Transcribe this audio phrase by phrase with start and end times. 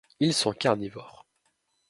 [0.19, 1.27] Ils sont carnivore.